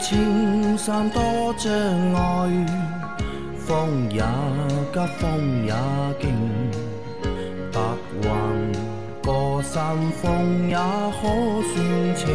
[0.00, 1.22] 青山多
[1.58, 1.70] 障
[2.14, 2.66] 碍，
[3.58, 4.22] 风也
[4.92, 5.74] 急，风也
[6.18, 6.32] 劲，
[7.70, 7.80] 白
[8.22, 8.30] 云
[9.22, 11.28] 过山峰也可
[11.74, 12.26] 算情。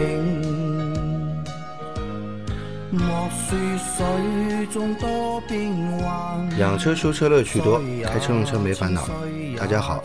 [2.92, 9.10] 莫说水中多变幻，养车修车乐趣多，开车用车没烦恼。
[9.58, 10.04] 大家好，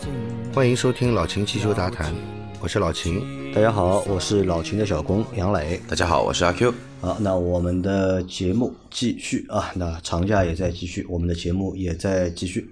[0.54, 2.10] 欢迎收听老秦汽修杂谈，
[2.58, 3.52] 我是老秦。
[3.54, 5.78] 大家好，我是老秦的小工杨磊。
[5.86, 6.72] 大家好，我是阿 Q。
[7.00, 12.70] 好，那我们的节目继续啊，那长假也在继续，我们的节目也在继续。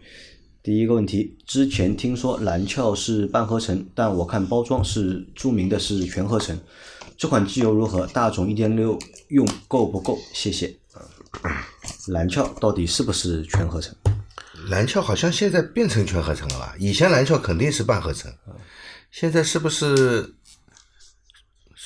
[0.63, 6.61] 第一个问题，之前听说蓝壳是半合成，但我看包装是注明的是全合成，
[7.17, 8.07] 这款机油如何？
[8.09, 10.19] 大众一点六用够不够？
[10.35, 10.77] 谢谢。
[12.09, 13.97] 蓝壳到底是不是全合成？
[14.69, 16.75] 蓝壳好像现在变成全合成了吧？
[16.79, 18.31] 以前蓝壳肯定是半合成，
[19.11, 20.35] 现在是不是？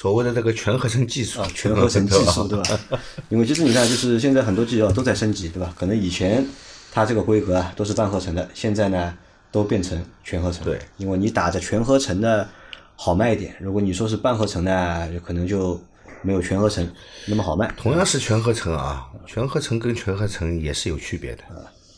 [0.03, 2.98] 所谓的这个全合成技术啊，全合成技术对吧？
[3.28, 5.72] 因为其实你看，就是现在很多机油都在升级，对吧？
[5.78, 6.44] 可能以前
[6.91, 9.17] 它这个规格啊都是半合成的，现在呢
[9.53, 10.64] 都变成全合成。
[10.64, 12.48] 对，因为你打着全合成的
[12.97, 15.81] 好卖一点，如果你说是半合成呢，可能就
[16.22, 16.84] 没有全合成
[17.27, 17.72] 那么好卖。
[17.77, 21.44] 同样是全合成啊，全合成跟全合成也是有区别的，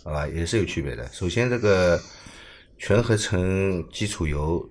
[0.05, 0.28] 好吧？
[0.28, 1.08] 也是有区别的。
[1.11, 1.98] 首先，这个
[2.77, 4.62] 全合成基础油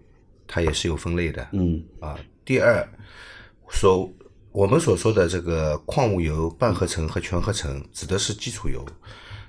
[0.47, 2.15] 它也是有分类的，嗯啊。
[2.45, 2.87] 第二。
[3.69, 4.07] 所
[4.51, 8.85] 我们所说的这个矿物油半合成和全合成，指的是基础油，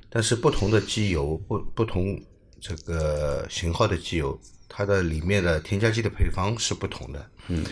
[0.08, 2.18] 但是不同的机油不不同
[2.58, 7.66] 这个型号的机油，它的里面的添加剂的配方是不同的，嗯，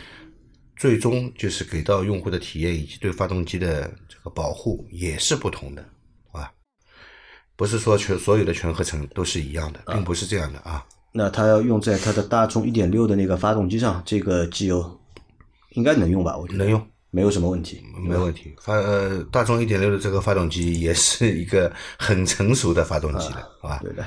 [0.77, 5.83] 最终就是给到用户的体验以及对发动机的这个保护也是不同的，
[6.33, 6.53] 啊，
[7.57, 10.85] 不是说全所有的全合成都是一样的，并不是这样的啊。
[11.15, 14.99] 那它要用在它的大众一点六的那个发动机上，这个机油。
[15.75, 16.37] 应该能用吧？
[16.37, 18.55] 我觉得能用，没有什么问题，没问题。
[18.61, 23.81] 发呃，大众一点六的这个发动机也是一个很成熟的发动机了，好吧？
[23.83, 24.05] 对的。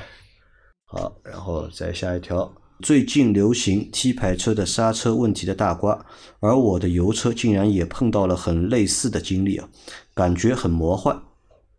[0.84, 6.04] 好，然后再下一条，最近流行 T 牌车的刹车问题的大瓜，
[6.40, 9.68] 而我的油车竟然也碰到了很类似的经历啊，
[10.14, 11.20] 感觉很魔幻，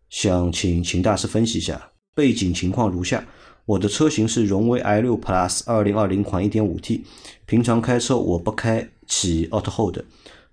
[0.09, 1.91] 想请秦大师分析一下。
[2.13, 3.25] 背景情况如下：
[3.65, 7.05] 我的车型是荣威 i 六 Plus 二零二零款一点五 T，
[7.45, 8.89] 平常开车我不开。
[9.07, 9.97] 起 auto hold，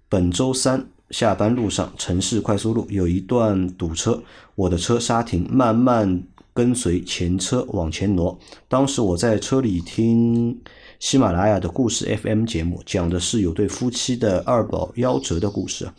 [0.09, 4.23] 本周三下班路上，城市快速路有一段堵车，
[4.55, 6.23] 我的车刹停，慢慢
[6.53, 8.39] 跟随前车往前挪。
[8.69, 10.59] 当时我在车里听
[11.01, 15.91] 喜马拉雅的故事 FM 节目，讲的是有对夫妻的二宝夭折的故事，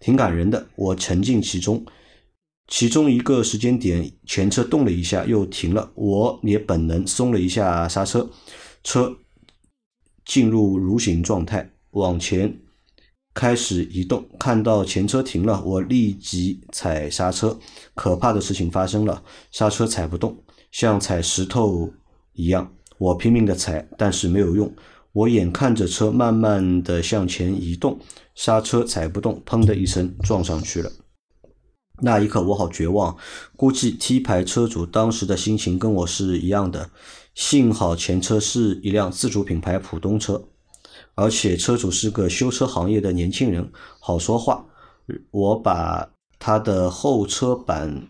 [0.00, 0.64] 挺感人的。
[0.76, 1.84] 我沉浸其中，
[2.68, 8.30] 其中一个时间点，前车动了一下，又停了，我也本能松了一下刹车，
[8.82, 9.16] 车
[10.24, 11.73] 进入蠕行状态。
[11.94, 12.60] 往前
[13.32, 17.58] 开始移动，看到前车停了，我立即踩刹车。
[17.94, 20.36] 可怕的事情发生了，刹车踩不动，
[20.70, 21.92] 像踩石头
[22.34, 22.72] 一样。
[22.98, 24.72] 我拼命的踩，但是没有用。
[25.12, 27.98] 我眼看着车慢慢的向前移动，
[28.34, 30.90] 刹车踩不动，砰的一声撞上去了。
[32.02, 33.16] 那一刻我好绝望，
[33.56, 36.90] 估计 T 牌车主当时的心情跟我是一样的。
[37.34, 40.48] 幸好前车是一辆自主品牌普通车。
[41.14, 43.70] 而且车主是个修车行业的年轻人，
[44.00, 44.64] 好说话。
[45.30, 46.08] 我把
[46.38, 48.08] 他的后车板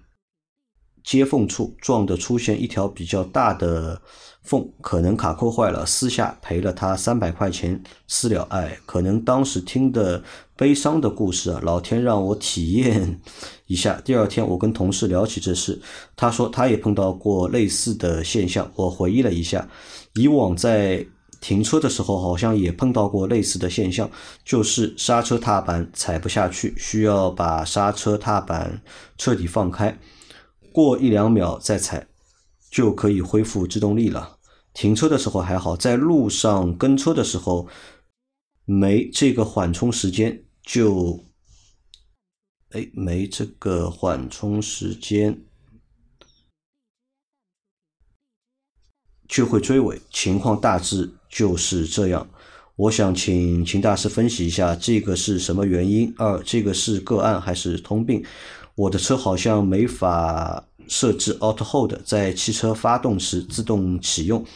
[1.03, 4.01] 接缝处撞的出现一条比较大的
[4.43, 8.43] 缝，可能卡扣坏了，私下赔了他三百块钱私了。
[8.51, 10.23] 哎，可能当时听的
[10.57, 13.21] 悲伤的故事啊，老天让我体验
[13.67, 14.01] 一下。
[14.05, 15.79] 第二天我跟同事聊起这事，
[16.17, 18.71] 他说他也碰到过类似的现象。
[18.77, 19.69] 我回忆了一下，
[20.15, 21.05] 以往在。
[21.45, 24.11] 停车的时候好像也碰到过类似的现象，
[24.47, 28.83] 就是刹车踏板踩不下去，需要把刹车踏板
[29.19, 29.99] 彻底放开，
[30.73, 32.07] 过一两秒再踩，
[32.71, 34.39] 就可以恢复制动力了。
[34.73, 37.69] 停车的时候还好，在路上跟车的时候，
[38.65, 41.21] 没这个缓冲时间就，
[42.71, 45.45] 哎，没这个缓冲时间。
[49.27, 52.25] 就会追尾，情况大致就是这样。
[52.77, 56.15] 我想请秦大师分析一下，这个是什么原因？
[56.17, 58.25] 二，这个是个案还是通病？
[58.77, 64.47] 我的车好像没法设置 auto hold，在汽车发动时自动启用，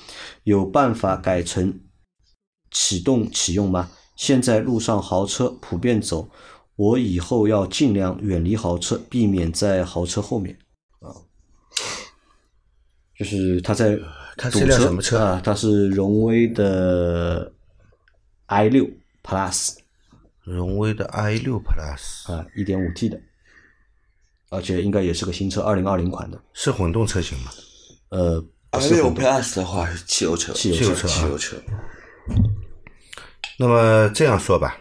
[0.45, 1.81] 有办法改成
[2.71, 3.91] 启动启用吗？
[4.15, 6.29] 现在路上豪车普遍走，
[6.77, 10.57] 我以后要尽量远离豪车，避免在豪车后面。
[11.01, 11.11] 啊，
[13.19, 13.99] 就是他在。
[14.39, 15.43] 它是辆什么车啊？
[15.45, 17.53] 它是荣威的
[18.47, 18.89] i 六
[19.23, 19.75] plus，
[20.45, 23.21] 荣威的 i 六 plus 啊，一点五 T 的，
[24.51, 26.41] 而且应该也是个新车，二零二零款的。
[26.55, 27.51] 是混动车型吗？
[28.11, 28.41] 呃，
[28.71, 31.57] 不 i 六是混动 plus 的话是汽油车，汽油车啊汽油车。
[33.59, 34.79] 那么这样说吧，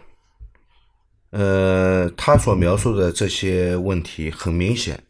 [1.30, 5.02] 呃，他所描述的这些问题，很明显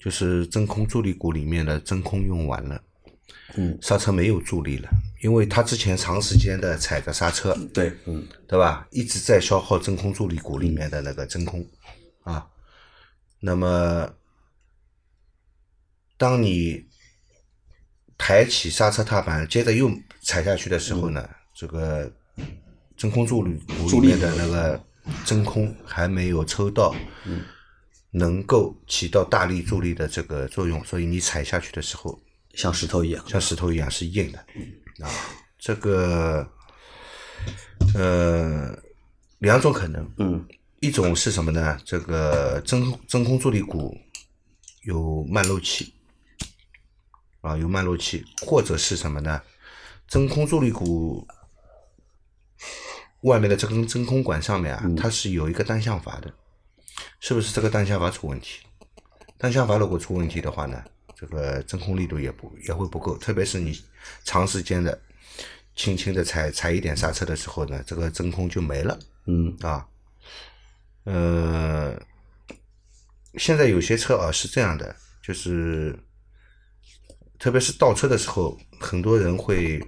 [0.00, 2.82] 就是真空助力鼓里面的真空用完了，
[3.56, 4.88] 嗯，刹车没有助力了，
[5.22, 8.86] 因为他之前长时间的踩着刹车，对，嗯，对吧？
[8.90, 11.64] 一直在消耗真空助力鼓里面的那个真空
[12.22, 12.46] 啊。
[13.40, 14.08] 那么，
[16.16, 16.86] 当你
[18.16, 19.90] 抬起刹车踏板，接着又
[20.22, 22.10] 踩下去的时候呢，这个
[22.96, 24.82] 真空助力鼓里面的那个
[25.24, 26.94] 真空还没有抽到，
[28.10, 32.18] 能够起到大力助力的这个作用，所以你踩下去的时候，
[32.56, 33.24] 像石头一样。
[33.28, 34.38] 像石头一样是硬的
[35.04, 35.10] 啊。
[35.58, 36.46] 这个
[37.94, 38.76] 呃，
[39.38, 40.46] 两种可能，嗯，
[40.80, 41.78] 一种是什么呢？
[41.84, 43.96] 这个真真空助力鼓
[44.82, 45.94] 有慢漏气
[47.40, 49.40] 啊，有慢漏气，或者是什么呢？
[50.06, 51.26] 真空助力鼓
[53.22, 56.30] 外面的这根真空管上面啊，它是有一个单向阀的，
[57.20, 58.60] 是不是这个单向阀出问题？
[59.38, 60.84] 单向阀如果出问题的话呢，
[61.24, 63.80] 这个真空力度也不也会不够，特别是你
[64.24, 65.00] 长时间的
[65.74, 68.98] 轻轻的踩踩一点刹车的时候呢，这个真空就没了。
[69.26, 69.88] 嗯啊，
[71.04, 71.98] 呃，
[73.38, 75.98] 现在有些车啊是这样的，就是
[77.38, 79.82] 特别是倒车的时候，很多人会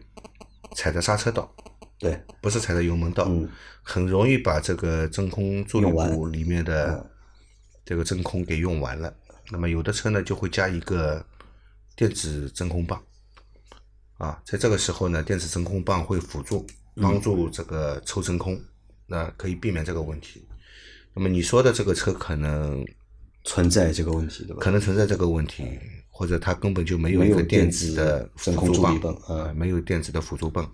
[0.75, 1.55] 踩着刹车倒，
[1.99, 3.47] 对，不是踩着油门倒，嗯
[3.83, 7.09] 很容易把这个真空助力鼓里面的
[7.85, 9.15] 这个真空给用完了。
[9.51, 11.25] 那么有的车呢就会加一个
[11.95, 13.03] 电子真空棒，
[14.19, 16.67] 啊，在这个时候呢，电子真空棒会辅助
[16.97, 18.61] 帮助这个抽真空，
[19.07, 20.47] 那可以避免这个问题。
[21.15, 22.85] 那么你说的这个车可能
[23.45, 24.61] 存在这个问题，对吧？
[24.61, 25.65] 可能存在这个问题，
[26.11, 30.69] 或者它根本就没有一个电电子子的辅真空助泵，呃，嗯没有电子的辅助泵，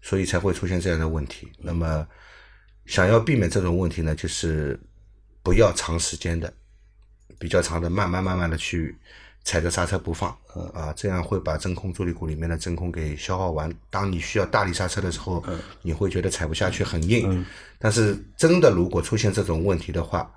[0.00, 1.46] 所以才会出现这样的问题。
[1.58, 2.06] 那么，
[2.86, 4.80] 想要避免这种问题呢，就是
[5.42, 6.52] 不要长时间的、
[7.38, 8.96] 比较长的，慢慢慢慢的去
[9.44, 13.72] 踩着刹车不放，嗯啊，这样会把真空助力鼓里面的真空给消耗完。
[13.90, 17.44] 当你需要大力刹车的时候，嗯你会觉得踩不下去，很硬。
[17.78, 20.30] 但是真的如果出现这种问题的话，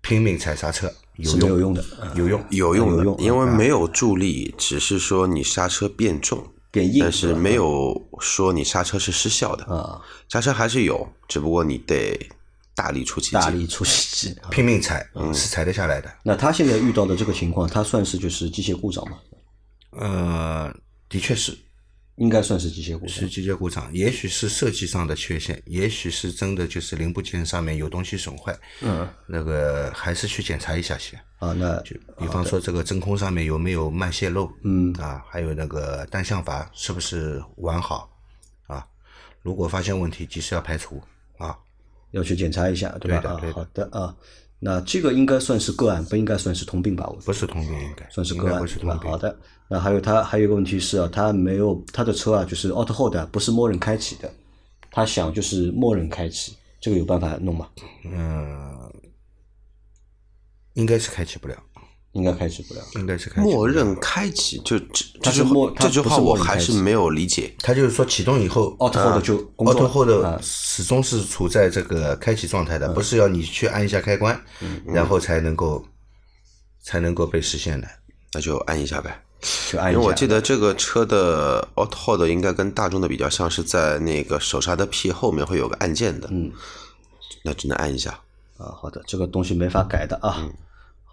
[0.00, 2.44] 拼命踩刹车有用，有用的，嗯有用。
[2.50, 12.18] 有用的，有用因为没有助力，只是说你刹车变重，变硬，但是没有说你刹车是失效的，啊，刹车还是有，只不过你得
[12.74, 13.32] 大力出奇迹。
[13.36, 14.38] 大力出奇迹。
[14.40, 16.12] 啊拼命踩是踩得下来的。
[16.22, 19.18] 那他现在遇到的这个情况，他算是就是机械故障吗？
[19.90, 20.74] 呃，
[21.08, 21.56] 的确是
[22.16, 23.28] 应该算是机械故障是。
[23.28, 28.56] 机械故障，也许是设计上的缺陷，也许是真的就是零部件上面有东西损坏。
[28.80, 31.18] 嗯，那个还是去检查一下先。
[31.38, 38.10] 啊，那就比方说这个真空上面有没有慢泄漏，嗯啊，还有那个单向阀是不是完好
[38.66, 38.86] 啊？
[39.42, 41.02] 如果发现问题，及时要排除
[41.38, 41.56] 啊。
[42.14, 43.18] 要去检查一下，对吧？
[43.18, 44.16] 啊对的对，的好的啊，
[44.60, 47.06] 那这个应该算是个案，不应该算是通病吧？
[47.08, 48.98] 我不是通病，应该算是个案对吧。
[49.02, 49.36] 好的，
[49.68, 54.32] 那还有他还有一个问题是啊，他没有他的车啊，就是 auto hold 啊不是默认开启的，
[54.90, 57.68] 他想就是默认开启，这个有办法弄吗？
[58.04, 58.92] 嗯，
[60.74, 61.56] 应该是开启不了，
[62.14, 62.80] 应该开启不了。
[62.94, 65.44] 应该是开启默认开启，就这这句
[65.78, 67.54] 这句话我还是没有理解。
[67.58, 74.40] 它就是说启动以后 auto hold 就 auto hold 啊始终是处在这个开启状态的，不是要你去按一下开关，
[74.86, 75.84] 然后才能够
[76.82, 77.86] 才能够被实现的。
[78.32, 79.22] 那就按一下呗，
[79.70, 79.98] 就按一下。
[79.98, 86.50] 因为我记得这个车的 auto hold 应该跟大众的比较像，是在那个手刹的 P 后面会有个按键的，嗯，
[87.44, 88.10] 那只能按一下。
[88.56, 90.48] 啊，好的，这个东西没法改的啊。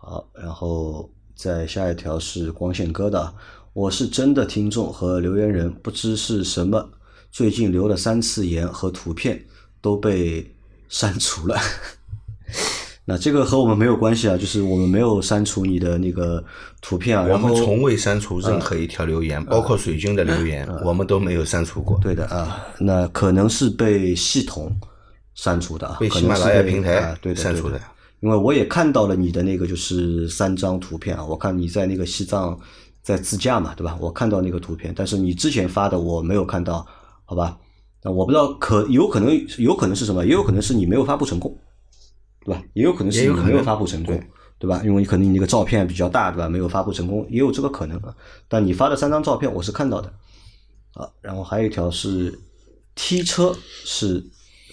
[0.04, 3.34] 好，然后再下一条是光线哥的，
[3.72, 6.90] 我是真的听众和留言人，不知是什么，
[7.32, 9.40] 最近留了三次言和图片
[9.80, 10.52] 都被
[10.90, 11.56] 删除了。
[13.06, 16.44] 那这个和我们没有关系啊，就是我们没有删除你的那个
[16.82, 22.00] 图片啊，我然后们从未删除任何一条留言，包括水军的留言，我们都没有删除过。
[22.02, 24.76] 对的啊，那可能是被系统
[25.36, 27.80] 删除的啊，被喜马拉雅平台啊对删除的
[28.22, 32.58] 因为我也看到了你的那个就是三张图片啊，我看你在那个西藏
[33.02, 33.98] 在自驾嘛，对吧？
[34.00, 36.86] 我看到那个图片，但是你之前发的我没有看到，
[37.26, 37.58] 好吧？
[38.04, 41.56] 那我不知道可有可能有可能是什么，也有可能是你没有发布成功，
[42.46, 42.64] 对吧？
[42.74, 44.20] 也有可能是你没有发布成功，
[44.60, 44.82] 对吧？
[44.84, 46.48] 因为可能你那个照片比较大，对吧？
[46.48, 48.16] 没有发布成功，也有这个可能啊。
[48.48, 50.14] 但你发的三张照片我是看到的，
[50.94, 52.40] 啊，然后还有一条是
[52.94, 54.24] 踢车是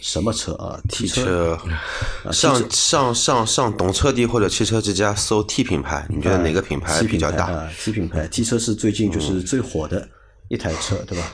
[0.00, 1.59] 什么车啊？T 汽车，
[2.33, 7.47] 上上上上懂车帝或者汽车之家搜 T 品牌，你觉得哪个品牌比较大？
[7.47, 10.09] 啊？T 品牌，T 车是最近就是最火的
[10.49, 11.33] 一台车，对吧？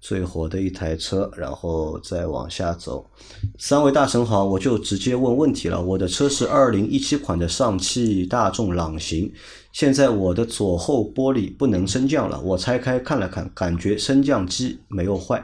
[0.00, 3.08] 最火的一台车，然后再往下走。
[3.56, 5.80] 三位大神好，我就直接问问题了。
[5.80, 9.32] 我的车是二零一七款的上汽大众朗行，
[9.72, 15.40] 现在我的左后玻璃不能升降了，我拆开看了看，感觉升降机没有坏，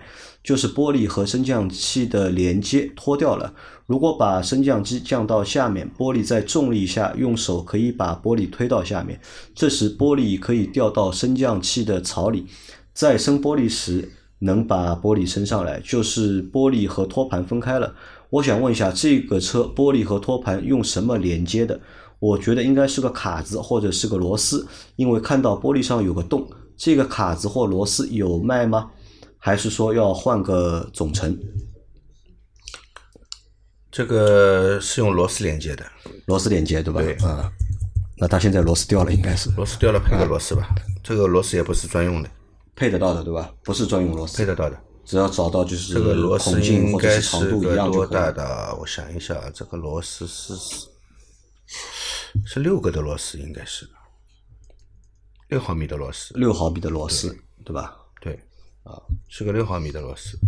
[0.48, 3.52] 就是玻璃和升降器的连接脱掉了。
[3.84, 9.20] 如果把升降机降到下面，玻璃在重力下用手可以把玻璃推到下面，
[9.54, 12.46] 这时玻璃可以掉到升降器的槽里。
[12.94, 17.94] 再升玻璃时，能把玻璃升上来，就是玻璃和托盘分开了。
[18.30, 21.78] 我想问一下，这个车玻璃和托盘用什么连接的？
[22.20, 26.48] 我觉得应该是个卡子或者是个螺丝，因为看到玻璃上有个洞。
[26.74, 28.90] 这个卡子或螺丝有卖吗？
[29.48, 31.34] 还是说要换个总成？
[33.90, 35.90] 这个是用螺丝连接的，
[36.26, 37.00] 螺丝连接对吧？
[37.00, 37.50] 对啊、
[38.18, 40.68] 那它现在螺丝掉了，应该是螺丝掉了配个螺丝吧。
[41.02, 42.28] 这个螺丝也不是专用的，
[42.76, 43.50] 配得到的对吧？
[43.64, 44.78] 不是专用螺丝，配得到的。
[45.06, 48.30] 只要找到就是这个螺丝应该是长度一样就多大。
[48.30, 48.76] 的？
[48.78, 50.54] 我想一下，这个螺丝是
[52.44, 53.88] 是六个的螺丝，应该是
[55.48, 56.34] 六毫米的螺丝。
[56.34, 57.96] 六毫米的螺丝对吧？
[58.20, 58.38] 对，
[58.88, 58.96] 啊，
[59.28, 60.38] 是个六毫米的螺丝。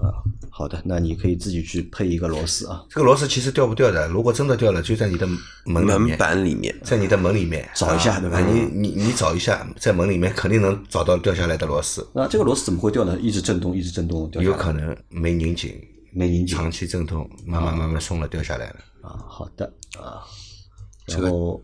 [0.00, 5.26] 啊，好的，那你可以自己去配一个螺丝啊，这个螺丝其实掉不掉的，如果真的掉了，就在你的
[5.66, 13.18] 门门，板里面，在你的门里面 找一下对吧啊你你你找一下，在门里面肯定能找到掉下来的螺丝，那这个螺丝怎么会掉呢？
[13.20, 15.78] 一直震动，一直震动掉下来有可能没拧紧，
[16.14, 18.76] 没拧紧长期震动，慢慢慢慢松了，掉下来了。
[19.02, 19.20] 啊。
[19.28, 20.24] 好的啊，
[21.06, 21.62] 然后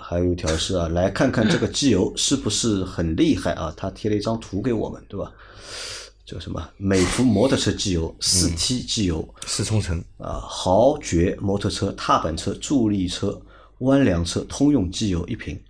[0.00, 3.72] 还有一条是啊，来看看这个机油是不是很厉害啊？
[3.76, 5.30] 他贴了一张图给我们，对吧？
[6.24, 6.70] 叫什么？
[6.76, 13.40] 美孚摩托车机油四 T 机油四冲程，啊，豪爵摩托车、踏板车、助力车、
[13.78, 15.62] 弯梁车通用机油一瓶，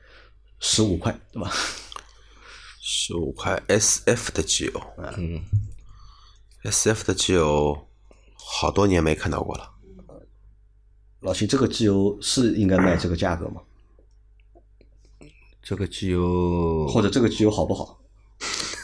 [0.61, 1.51] 十五块，对吧？
[2.81, 4.81] 十五块 SF 的机油，
[5.17, 5.43] 嗯
[6.63, 7.89] ，SF 的机油
[8.35, 9.71] 好多年没看到过了。
[11.21, 13.63] 老秦，这个机油是应该卖这个价格吗？
[15.63, 17.99] 这个机油或者这个机油好不好？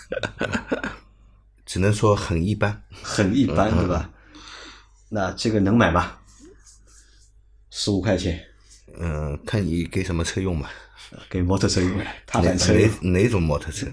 [1.70, 2.82] 只能说很一般。
[3.00, 4.10] 很一般，对吧？
[5.08, 6.10] 那这个能买吗？
[7.70, 8.40] 十五块钱
[8.98, 10.68] 嗯，看你给什么车用吧，
[11.28, 11.92] 给摩托车用，
[12.26, 13.86] 踏板车哪哪种摩托车，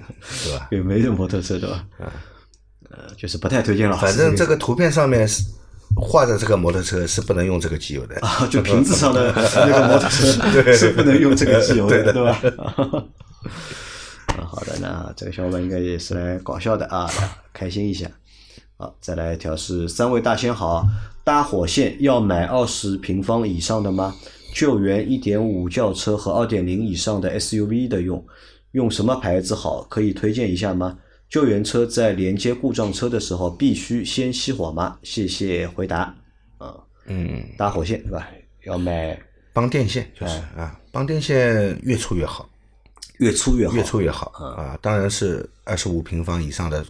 [0.44, 0.68] 对吧？
[0.72, 1.86] 给没种摩托车对吧？
[2.90, 3.96] 呃，就是不太推荐了。
[3.96, 5.44] 反正这个图片上面是
[5.96, 8.20] 画的这个摩托车是不能用这个机油的。
[8.22, 12.42] 啊，就瓶子上的 那个摩托车是不能用这个机油的，对吧？
[14.38, 17.10] 啊，好的，那这个小伙伴应该也是来搞笑的啊，
[17.52, 18.10] 开心一下。
[18.78, 20.86] 好，再来一条是三位大仙好，
[21.24, 24.16] 搭火线要买二十平方以上的吗？
[24.54, 28.26] 救援一点五轿车和二点零以上的 SUV 的用，
[28.72, 29.84] 用什么牌子好？
[29.84, 30.98] 可以推荐一下吗？
[31.30, 34.98] 救援车在连接故障车的时候必须先熄火吗？
[35.04, 36.16] 谢谢回答。
[36.58, 36.74] 啊，
[37.08, 38.28] 嗯，搭火线是吧？
[38.66, 39.20] 要买
[39.54, 42.48] 帮电线就是啊，帮电线越粗越好，
[43.18, 44.78] 越粗越好，越粗越好啊。
[44.82, 46.86] 当然是二十五平方以上的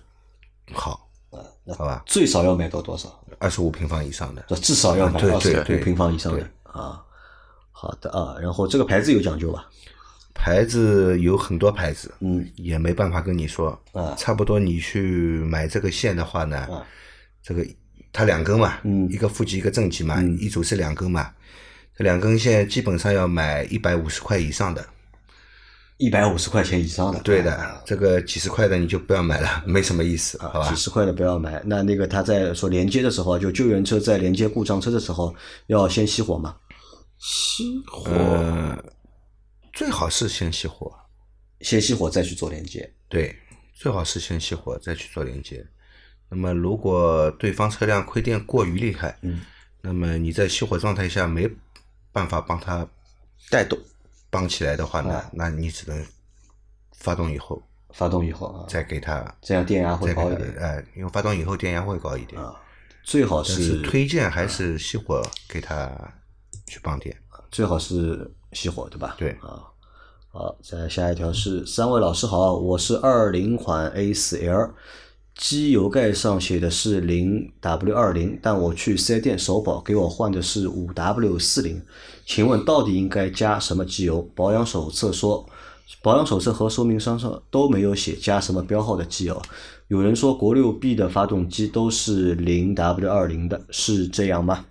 [0.74, 1.39] 好啊，
[1.77, 2.03] 好吧？
[2.05, 3.24] 最少要买到多少？
[3.39, 7.03] 二十五平方以上的，至少要买对二十五平方以上的啊。
[7.72, 9.67] 好的啊，然后这个牌子有讲究吧？
[10.34, 16.86] 牌子有很多牌子，嗯，也没办法跟你说啊差不多你去买这个线的话呢，啊
[17.41, 17.65] 这个
[18.13, 21.31] 它两根嘛，嗯一个负极一个正极嘛，一组是两根嘛，
[21.96, 24.86] 这两根线基本上要买一百五十块以上的，
[25.97, 30.75] 一百五十块钱以上的，对啊的，这个几十块的你就不要买了，没什么意思，好吧几？
[30.75, 31.61] 十块的不要买。
[31.65, 35.35] 那那个他在说连接的时候，就救援车在连接故障车的时候，
[35.65, 36.55] 要先熄火嘛？
[37.19, 38.83] 熄火，呃，
[39.73, 40.93] 最好是先熄火，
[41.61, 42.87] 先熄火再去做连接。
[43.09, 43.35] 对，
[43.73, 45.65] 最好是先熄火再去做连接。
[46.29, 49.41] 那么如果对方车辆亏电过于厉害，嗯，
[49.81, 51.49] 那么你在熄火状态下没
[52.11, 52.87] 办法帮他
[53.49, 53.79] 带动，
[54.29, 56.05] 绑起来的话呢，啊那你只能
[56.91, 62.41] 发动以后发动以后啊，再给它这样电压会高一点哎，因为发动以后电压会高一点。
[62.41, 62.55] 啊。
[63.03, 65.89] 最好但是推荐还是熄火给它
[66.65, 67.15] 去帮电。
[67.50, 69.15] 最好是熄火，对吧？
[69.17, 69.63] 对啊。
[70.29, 74.74] 好，再下一条是三位老师好，我是二零款 A 四 L，
[75.38, 81.82] 机油盖上写的是零 W 二零，但我去四 S 店首保给我换的是五 W 四零，
[82.25, 84.22] 请问到底应该加什么机油？
[84.36, 85.48] 保养手册说
[86.01, 89.41] 保养手册和说明书上都没有写加什么标号的机油。
[89.88, 94.65] 有人说国六 B 的发动机都是零 W 二零的，是这样吗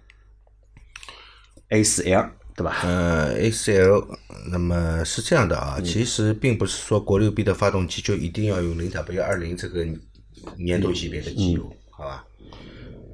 [1.68, 2.80] ？A 四 L 对吧？
[2.84, 4.06] 呃，ACL，
[4.50, 9.86] 那么是这样的啊，其实并不是说国六 B 的发动机就一定要用零 W 二零这个
[10.66, 12.24] 粘度级别的机油，好吧？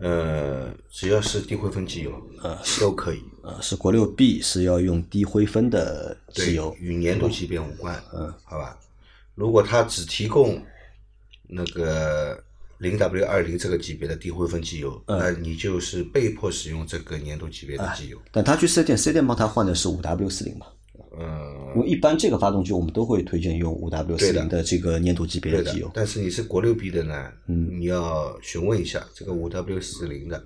[0.00, 2.12] 呃，只要是低灰分机油，
[2.42, 3.22] 呃，都可以。
[3.42, 8.76] 呃，是国六 B 是要用低灰分的机油，与年度级别无关，嗯，好吧？
[9.34, 10.60] 如果它只提供
[11.48, 12.42] 那个
[12.78, 18.18] 零 W 二零这个级别的低灰分机油，那你就是被迫使用这个年度级别的机油。
[18.30, 20.66] 但他去四 S 店，四 S 店帮他换的是五 W 四零嘛？
[21.18, 25.90] 嗯，因为一般这个发动机我们都会推荐用五 W 四零的这个粘度级别的的机油。。
[25.94, 30.42] 但是你是国六 B 的呢，嗯，你要询问一下这个五 W 四零的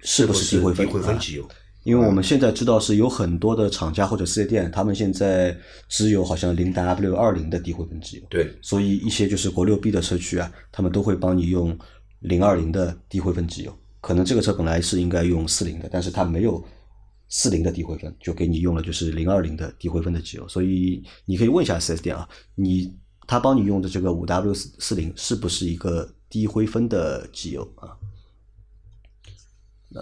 [0.00, 1.48] 是不不是低灰分机油？
[1.84, 5.56] 因为我们现在知道是有很多的厂家或者四 S 店，他们现在
[5.88, 11.76] 只有好像零 W 二零的低灰分机油，对，所以一些就是国六 B 的车区啊，他们都会帮你用
[12.20, 13.72] 零二零的低灰分机油。
[14.00, 16.62] 可能这个车本来是应该用四零的，但是它没有
[17.28, 20.48] 四零的低灰分，就给你用了就是零二零的低灰分的机油。
[20.48, 27.96] 所以你可以问一下四 S 店啊，你他帮你用的这个五 W 四四零是不是一个低灰分的机油啊？
[29.90, 30.00] 那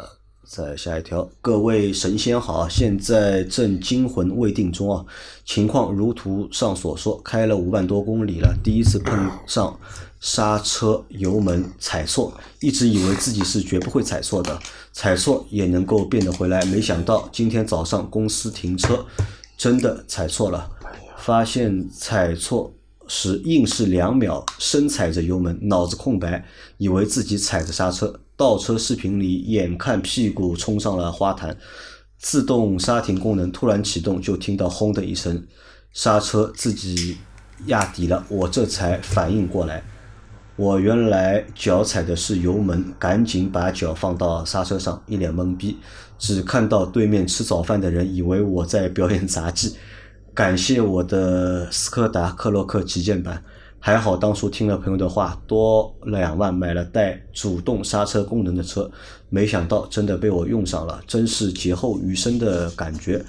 [0.48, 5.04] 再下一条，各位神仙好，现在正惊魂未定中啊。
[5.44, 9.76] 情况如图上所说，开了五万多公里了，第一次碰上
[10.20, 14.58] 刹车油门踩错，一直以为自己是绝不会踩错的，
[14.92, 19.04] 踩错也能够变得回来，没想到今天早上公司停车，
[19.56, 20.70] 真的踩错了，
[21.18, 22.72] 发现踩错
[23.06, 26.44] 时硬是两秒深踩着油门，脑子空白，
[26.78, 28.20] 以为自己踩着刹车。
[28.38, 31.56] 倒车视频里，眼看屁股冲上了花坛，
[32.18, 35.46] 自动刹停功能突然启动，就听到轰的一声，
[35.92, 37.16] 刹车自己
[37.64, 39.82] 压底了，我这才反应过来。
[40.56, 45.76] 我原来脚踩的是油门，赶紧把脚放到刹车上，一脸懵逼，
[46.18, 49.76] 只看到对面吃早饭的人以为我在表演杂技。
[50.32, 53.42] 感谢我的斯柯达克洛克旗舰版，
[53.78, 58.90] 还好当初听了朋友的话，多两万买了带主动刹车功能的车，
[59.28, 63.22] 没想到真的被我用上了，真是劫后余生的感觉。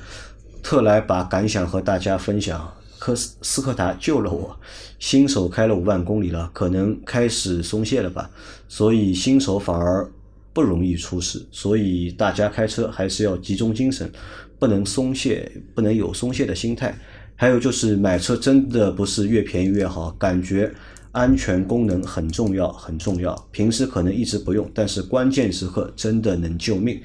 [0.63, 2.73] 特来把感想和大家分享。
[3.07, 4.53] 科斯斯柯达救了我，
[4.99, 8.29] 新手开了五万公里了，可能开始松懈了吧，
[8.67, 10.05] 所以新手反而
[10.51, 11.41] 不容易出事。
[11.49, 14.11] 所以大家开车还是要集中精神，
[14.59, 16.93] 不能松懈，不能有松懈的心态。
[17.37, 20.69] 还有就是买车真的不是越便宜越好，感觉
[21.13, 23.33] 安全功能很重要，很重要。
[23.51, 26.99] 平时可能一直不用，但是关键时刻真的能救命。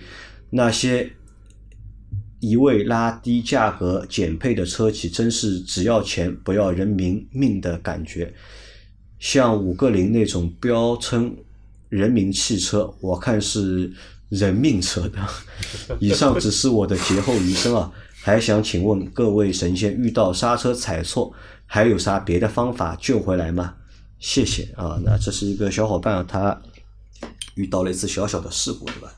[0.50, 1.08] 那些
[2.42, 8.34] 一味拉低价格减配的车企，真是只要钱不要人民命的感觉。
[9.20, 11.36] 像五个零那种标称
[11.88, 13.92] 人民汽车，我看是
[14.28, 15.20] 人命车的。
[16.00, 17.92] 以上只是我的劫后余生啊！
[18.20, 21.32] 还想请问各位神仙，遇到刹车踩错，
[21.64, 23.74] 还有啥别的方法救回来吗？
[24.18, 25.00] 谢谢啊！
[25.04, 26.60] 那这是一个小伙伴啊，他
[27.54, 29.14] 遇到了一次小小的事故，对吧？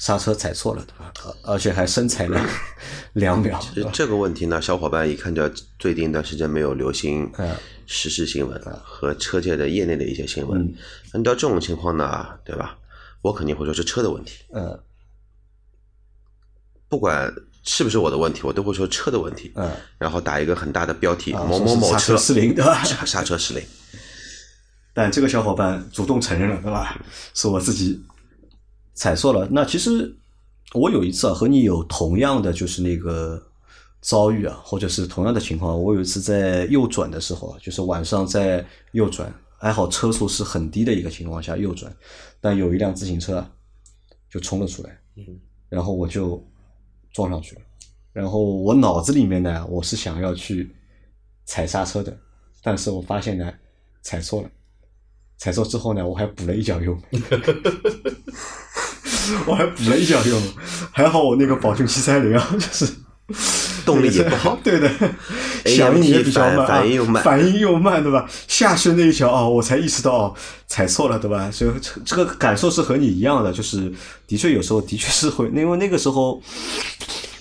[0.00, 1.12] 刹车踩错了，对吧？
[1.44, 2.42] 而而且还深踩了
[3.12, 5.46] 两秒，其实这个问题呢，小伙伴一看就
[5.78, 7.54] 最近一段时间没有流行嗯
[7.86, 10.74] 时事新闻和车界的业内的一些新闻。
[11.12, 12.78] 按照这种情况呢，对吧？
[13.20, 14.80] 我肯定会说是车的问题，嗯
[16.88, 17.30] 不管
[17.62, 19.52] 是不是我的问题，我都会说车的问题。
[19.54, 23.62] 嗯，然后打一个很大的标题：啊某某某刹车失灵对吧 刹刹车失灵。
[24.94, 26.98] 但这个小伙伴主动承认了，对吧？
[27.34, 28.02] 是我自己
[28.94, 29.48] 踩错了。
[29.50, 30.16] 那其实
[30.74, 33.42] 我有一次啊，和你有同样的就是那个
[34.00, 35.80] 遭遇啊，或者是同样的情况。
[35.80, 41.94] 我有一次在右转的时候啊，就是晚上在右转，还好车速是很低的一个情况下右转，
[42.40, 43.50] 但有一辆自行车啊
[44.30, 44.98] 就冲了出来，
[45.68, 46.42] 然后我就
[47.12, 47.62] 撞上去了。
[48.12, 50.74] 然后我脑子里面呢，我是想要去
[51.44, 52.16] 踩刹车的，
[52.62, 53.52] 但是我发现呢
[54.02, 54.50] 踩错了。
[55.38, 57.22] 踩错之后呢，我还补了一脚油门，
[59.46, 60.40] 我还补了一脚油，
[60.92, 62.92] 还好我那个宝骏七三零啊， 就是
[63.86, 64.90] 动力也不好对的，
[65.64, 68.28] 响应也比较慢啊，反应又慢反应又慢，对吧？
[68.48, 70.34] 下去那一脚啊，我才意识到哦，
[70.66, 71.48] 踩错了，对吧？
[71.50, 73.92] 所以这这个感受是和你一样的，就是
[74.26, 76.42] 的确有时候的确是会，因为那个时候，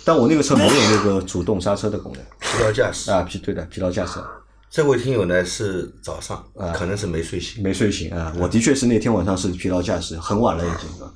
[0.03, 3.09] 但我那个车没有那个主动刹车的功能疲劳驾驶。
[3.11, 4.19] 啊，疲对的疲劳驾驶。
[4.71, 7.63] 这位听友呢是早上，啊可能是没睡醒。
[7.63, 8.31] 没睡醒啊！
[8.37, 11.09] 我的确是那天晚上是疲劳驾驶，很晚了已经啊。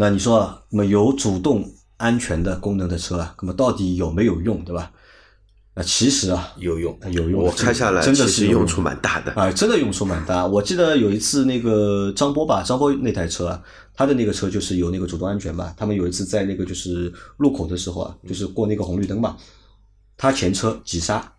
[0.00, 4.92] 那你说啊，那么有主动安全的功能的车啊，那么到底有没有用，对吧？
[5.74, 6.96] 啊，其实啊，有用。
[7.10, 9.32] 有用的，我开下来真的是用处蛮大的。
[9.32, 10.46] 啊，真的用处蛮大。
[10.46, 13.60] 我记得有一次那个张波吧，张波那台车啊，
[13.92, 15.74] 他的那个车就是有那个主动安全嘛。
[15.76, 19.36] 他们有一次在那个就是路口的时候啊，就是过那个红绿灯嘛，
[20.16, 21.32] 他前车急刹，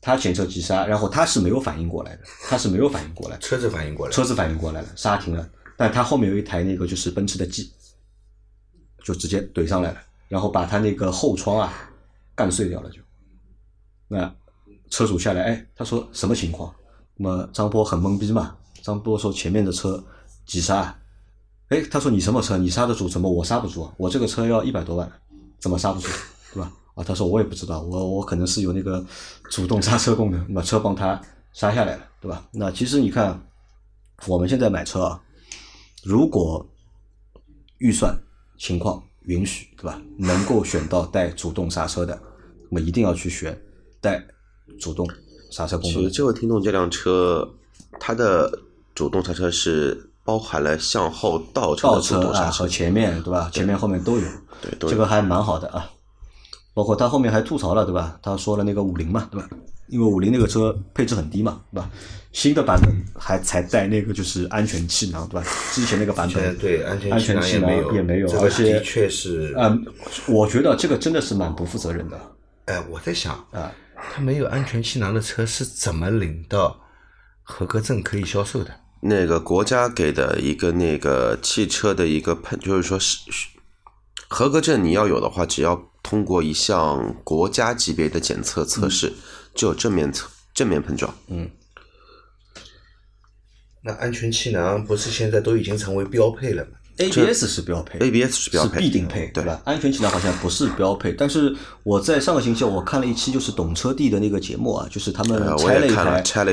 [0.00, 7.70] 他前车急刹，然后他是没有反应过来的，他是没有反应过来，车子反应过来，车子反应过来了，刹停了，但他后面有一台那个就是奔驰的 G，
[9.04, 11.72] 就直接怼上来了，然后把他那个后窗啊
[12.34, 13.00] 干碎掉了就。
[14.08, 14.34] 那
[14.90, 16.74] 车主下来，哎，他说什么情况？
[17.16, 20.02] 那么张波很懵逼嘛，张波说前面的车
[20.46, 20.98] 急刹，
[21.68, 22.56] 哎，他说你什么车？
[22.56, 23.08] 你刹得住？
[23.08, 23.88] 怎么我刹不住？
[23.96, 25.12] 我这个车要一百多万，
[25.60, 26.08] 怎么刹不住？
[26.54, 26.72] 对吧？
[26.94, 29.04] 啊，他说我也不知道，我我可能是有那个
[29.50, 31.20] 主动刹车功能，那么车帮他
[31.52, 32.46] 刹下来了，对吧？
[32.52, 33.40] 那其实你看，
[34.26, 35.20] 我们现在买车啊，
[36.02, 36.66] 如果
[37.78, 38.16] 预算
[38.58, 40.00] 情况允许，对吧？
[40.18, 42.18] 能够选到带主动刹车的，
[42.70, 43.60] 那么一定要去选
[44.00, 44.24] 带
[44.80, 45.08] 主动
[45.50, 46.00] 刹车功能。
[46.00, 47.48] 其实这位听众这辆车，
[47.98, 48.60] 它的
[48.94, 53.50] 主动刹车是包含了向后倒车倒车和，前面对吧？
[53.52, 54.26] 前面后面都有，
[54.60, 55.90] 对，都有这个还蛮好的啊。
[56.72, 58.18] 包括他后面还吐槽了，对吧？
[58.20, 59.48] 他说了那个五菱嘛，对吧？
[59.88, 61.90] 因为五菱那个车配置很低嘛，对吧？
[62.32, 65.46] 新的版本还才带那个就是安全气囊，对吧？
[65.72, 69.54] 之前那个版本，对安全气囊也没有这个而且的确是。
[69.56, 69.84] 嗯，
[70.26, 72.20] 我觉得这个真的是蛮不负责任的
[72.66, 73.72] 哎，我在想，啊。
[74.12, 76.78] 他没有安全气囊的车是怎么领到
[77.42, 78.70] 合格证可以销售的？
[79.00, 83.48] 那个国家给的一个那个汽车的一个喷，就是说是是
[84.28, 89.12] 合格证你要有的话，只要通过一项国家级别的检测测试，
[89.54, 91.14] 就有正面侧正面碰撞。
[91.28, 91.48] 嗯
[93.86, 99.60] 那安全气囊不是现在都已经成为标配了吗？ABS 是标配 ABS 是标配必定配，对吧？
[99.66, 106.04] 安全气囊好像不是标配，但是我在上个星期我看了一期就是懂车帝的那个节目啊，就是他们拆了一台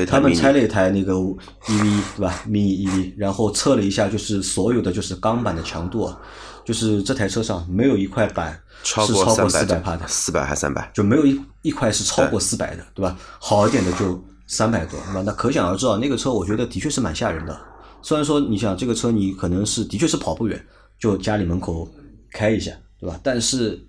[0.04, 6.20] 他们拆了一台那个 EV 对吧？mini EV，然后测了一下，就是所有的就是钢板的强度啊，
[6.64, 13.16] 就是这台车上没有一块板超是超过四百帕的，四百还三百，就没有一一块是超过四百的，对吧？
[13.38, 17.60] 好一点的就三百多，那那可想而知啊，那个车我觉得的确是蛮吓人的。
[18.02, 20.66] 虽然说你想这个车你可能是的确是跑不远，
[20.98, 21.88] 就家里门口
[22.32, 23.18] 开一下，对吧？
[23.22, 23.80] 但是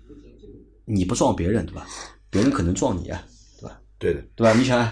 [0.84, 1.86] 你不撞别人，对吧？
[2.30, 3.22] 别人可能撞你啊，
[3.60, 3.76] 对吧？
[3.98, 4.52] 对的，对吧？
[4.56, 4.88] 你想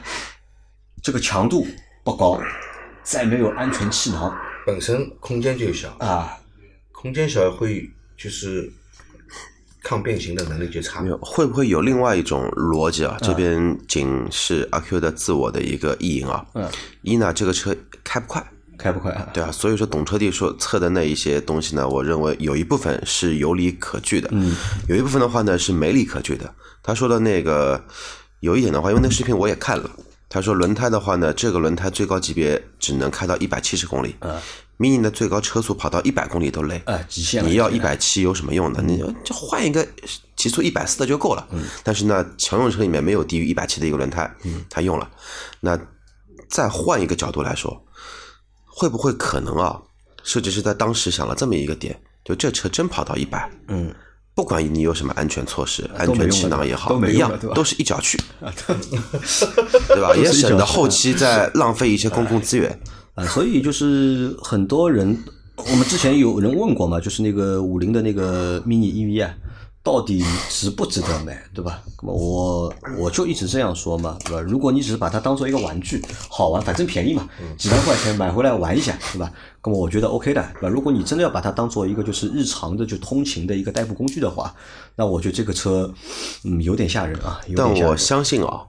[1.03, 1.67] 这个强度
[2.03, 2.41] 不高，
[3.05, 6.37] 再没有安全气囊本身空间就小，啊，
[7.03, 8.73] 空间小会就是
[9.83, 11.09] 抗变形的能力就差没。
[11.09, 13.19] 有会不会有另外一种逻辑嗯啊？
[13.21, 16.47] 这边仅是阿 Q 的自我的一个意淫啊。
[16.55, 16.71] 嗯，
[17.03, 19.29] 一呢，这个车开不快，开不快啊？
[19.35, 24.55] 对啊，所以说懂车帝说测的那一些东西呢，我认为有一部分是有理可据的，嗯，
[24.87, 26.55] 有一部分的话呢是没理可据的。
[26.85, 27.85] 他说的那个
[28.39, 29.91] 有一点的话，因为那视频我也看了，
[30.29, 34.39] 他说轮胎的话呢，这个轮胎最高级别只能开到一百七十公里，嗯
[34.83, 37.47] ，mini 的最高车速跑到一百公里都累，啊，极限。
[37.47, 38.83] 你要一百七有什么用呢？
[38.85, 39.87] 你就换一个
[40.35, 41.47] 极速一百四的就够了。
[41.85, 44.29] 但是呢，乘用车里面没有低于一百七的一个轮胎，
[44.69, 45.09] 他用了。
[45.61, 45.79] 那
[46.49, 47.87] 再换一个角度来说，
[48.67, 49.81] 会不会可能啊？
[50.25, 53.93] 设计师在当时想了这么一个点，就这车真跑到一百，嗯，
[54.35, 58.17] 不管你有什么安全措施、安全气囊也好，都一样都是一脚去，
[59.89, 60.15] 对吧？
[60.17, 62.81] 也省得后期再浪费一些公共资源。
[63.15, 65.17] 啊，所以就是很多人，
[65.57, 69.35] 我们之前有人问过嘛，就是那个五菱的那个 mini EV 啊，
[69.83, 71.83] 到底值不值得买，对吧？
[72.01, 74.41] 那么我我就一直这样说嘛，对吧？
[74.41, 79.31] 如果你只是把它当做一个玩具，好玩，反正便宜嘛，几万块钱买回来玩一下，对吧？
[79.63, 80.69] 那么我觉得 OK 的，对吧？
[80.69, 84.55] 如果你真的要把它当做一个就是日常的就通勤的一个代步工具的话，
[84.97, 85.93] 那我觉得这个车，
[86.45, 87.99] 嗯，有点吓人啊，有但我点吓人。
[87.99, 88.63] 相信啊，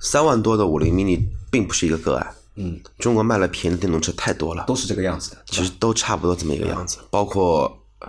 [0.00, 2.26] 三万多的五菱 mini 并不是一个个案。
[2.56, 8.08] 嗯，中国卖了便宜的电动车太多了，都是这个样子的，其实都差不多这么一个样子，包括呃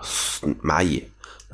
[0.63, 1.03] 蚂蚁，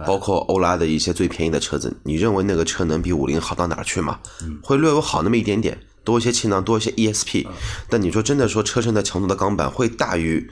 [0.06, 4.20] 包括欧拉的一些最便宜的车子，你认为那个车能比五菱好到哪儿去吗？
[4.62, 7.48] 会略有好那么一点点，多一些气囊，多一些 ESP，
[7.90, 10.50] 但你说真的说车身的强度的钢板会大于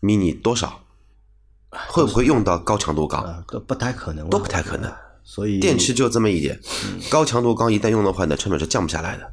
[0.00, 0.80] mini 多少？
[1.88, 3.22] 会不会用到高强度钢？
[3.22, 4.90] 啊，都不太可能啊，都不太可能。
[5.24, 6.58] 所以电池就这么一点，
[7.10, 9.30] 高强度钢一旦用的话，你的成本是降不下来的。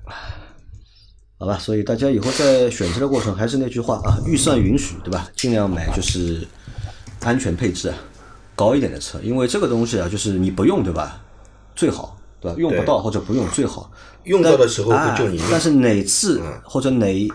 [1.44, 5.30] 好吧，所以大家以后在选车的过程还是那句话啊，预算允许，对吧？
[5.36, 6.48] 尽量买就是
[7.20, 7.96] 安全配置啊
[8.56, 11.22] 高一点的车，因为这个东西啊，就是你不用，对吧？
[11.76, 12.58] 最好，对吧？
[12.58, 13.92] 用不到或者不用最好。
[14.24, 17.30] 用到的时候但会救你命啊但是哪次嗯或者哪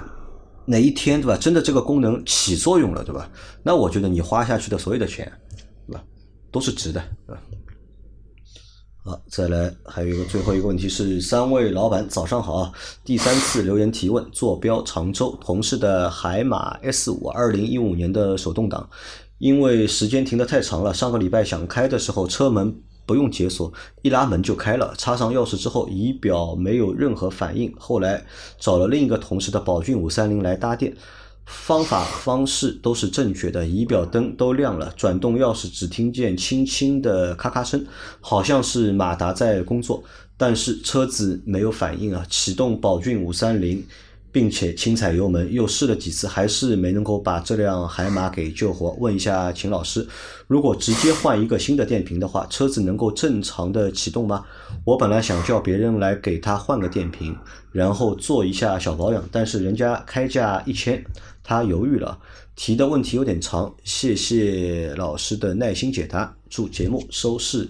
[0.64, 1.36] 哪一天，对吧？
[1.38, 3.28] 真的这个功能起作用了，对吧？
[3.62, 5.30] 那我觉得你花下去的所有的钱，
[5.86, 6.02] 对吧，
[6.50, 7.42] 都是值的，对吧？
[9.08, 12.70] 好，再来还有一个最后一个问题是，三位老板早上好啊！
[13.06, 18.86] 第三次留言提问，坐标常州，同事的海马 S 五，二零一五年的手动挡，
[19.38, 28.22] 因为时间停得太长了，上个礼拜想开的时候，车门不用解锁，一拉门就开了，插上钥匙之后，仪表没有任何反应，后来
[28.58, 30.94] 找了另一个同事的宝骏五三零来搭电。
[31.50, 37.84] 方法方式都是正确的，仪表灯都亮了，转动钥匙只听见轻轻的咔咔声，
[38.20, 40.04] 好像是马达在工作，
[40.36, 42.22] 但是车子没有反应啊。
[42.28, 43.82] 启动宝骏五三零，
[44.30, 48.90] 并且轻踩油门，又试了几次，还是没能够把这辆海马给救活。
[49.00, 50.06] 问一下秦老师，
[50.46, 54.44] 如果直接换一个新的电瓶的话，车子能够正常的启动吗？
[54.84, 57.36] 我本来想叫别人来给他换个电瓶，
[57.72, 61.04] 然后做一下小保养，但是人家开价一千。
[61.42, 62.18] 他犹豫了，
[62.54, 66.36] 提的问题有点长，谢谢老师的耐心解答。
[66.50, 67.66] 祝节目收视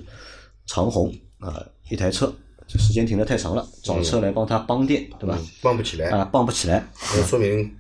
[0.67, 1.65] 长虹啊！
[1.89, 2.33] 一台车，
[2.77, 5.39] 时间停的太长了，找车来帮他帮电，对吧？
[5.63, 7.73] 帮不起来啊，帮不起来，那说明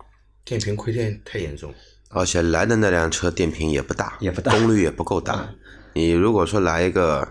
[0.45, 1.75] 电瓶亏电太严重。
[2.11, 5.47] 而且来的那辆车电瓶也不大，也不大功率也不够大。
[5.93, 7.27] 你如果说来一个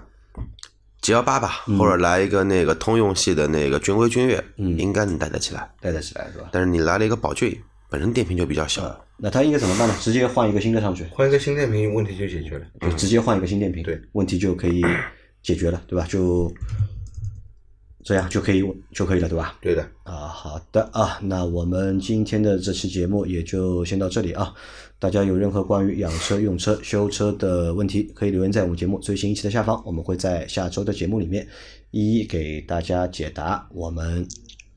[1.02, 5.68] G 幺八吧，或者来一个那个通用系的那个君威、君越，嗯应该能带得起来。
[5.82, 6.50] 带得起来是吧？
[6.52, 9.96] 但是你来了一个宝骏，本身电瓶就比较小，那他应该怎么办呢？
[10.00, 12.66] 直接换一个新的上去，换一个新电瓶，问题就解决了。
[12.82, 14.84] 就直接换一个新电瓶，对，问题就可以
[15.42, 16.06] 解决了，对吧？
[16.08, 16.54] 就
[18.08, 19.58] 这样就可以就可以了，对吧？
[19.60, 24.54] 对的，啊，好的啊，那我们今天的这期节目也就先到这里啊。
[24.98, 31.46] 大家有任何关于养车、用车、修车的问题，可以留言在我们节目最新一期的下方，我们会在下周的节目里面
[31.92, 33.68] 一一给大家解答。
[33.74, 34.26] 我们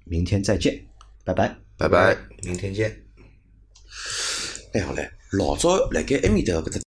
[0.05, 0.77] 明天再见，
[1.25, 1.57] 拜拜。
[1.79, 2.17] 拜拜。
[2.43, 3.01] 明天见。
[4.73, 6.90] 哎好嘞，老早来给埃面搭搿只